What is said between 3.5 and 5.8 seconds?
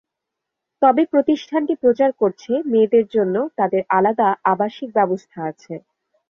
তাদের আলাদা আবাসিক ব্যবস্থা আছে।